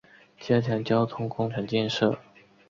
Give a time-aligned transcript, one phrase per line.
[0.39, 2.17] 加强交通工程建设